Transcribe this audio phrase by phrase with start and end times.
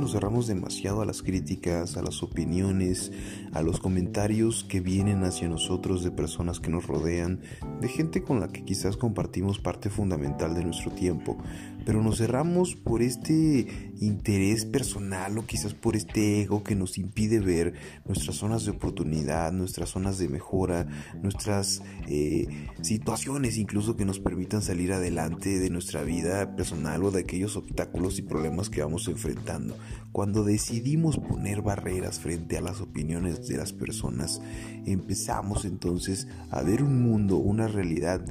[0.00, 3.12] nos cerramos demasiado a las críticas, a las opiniones,
[3.52, 7.40] a los comentarios que vienen hacia nosotros de personas que nos rodean,
[7.80, 11.38] de gente con la que quizás compartimos parte fundamental de nuestro tiempo,
[11.84, 17.40] pero nos cerramos por este interés personal o quizás por este ego que nos impide
[17.40, 17.74] ver
[18.06, 20.86] nuestras zonas de oportunidad, nuestras zonas de mejora,
[21.22, 22.46] nuestras eh,
[22.82, 28.18] situaciones incluso que nos permitan salir adelante de nuestra vida personal o de aquellos obstáculos
[28.18, 29.76] y problemas que vamos enfrentando.
[30.12, 34.40] Cuando decidimos poner barreras frente a las opiniones de las personas,
[34.86, 38.24] empezamos entonces a ver un mundo, una realidad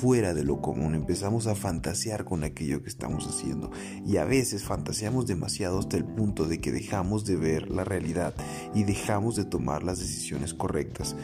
[0.00, 3.72] fuera de lo común, empezamos a fantasear con aquello que estamos haciendo
[4.06, 8.34] y a veces fantaseamos demasiado hasta el punto de que dejamos de ver la realidad
[8.72, 11.16] y dejamos de tomar las decisiones correctas.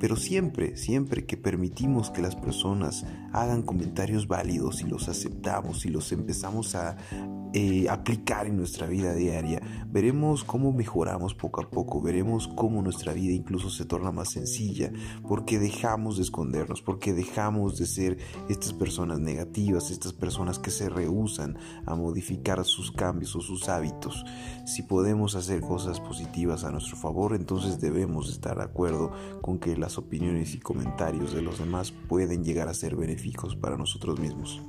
[0.00, 5.90] Pero siempre, siempre que permitimos que las personas hagan comentarios válidos y los aceptamos y
[5.90, 6.96] los empezamos a
[7.54, 13.12] eh, aplicar en nuestra vida diaria, veremos cómo mejoramos poco a poco, veremos cómo nuestra
[13.12, 14.90] vida incluso se torna más sencilla,
[15.28, 20.88] porque dejamos de escondernos, porque dejamos de ser estas personas negativas, estas personas que se
[20.88, 24.24] rehusan a modificar sus cambios o sus hábitos.
[24.64, 29.76] Si podemos hacer cosas positivas a nuestro favor, entonces debemos estar de acuerdo con que
[29.76, 34.62] las opiniones y comentarios de los demás pueden llegar a ser benéficos para nosotros mismos.